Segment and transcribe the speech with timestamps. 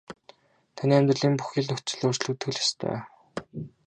[0.75, 2.97] Таны амьдралын бүхий л нөхцөл өөрчлөгдөх л ёстой.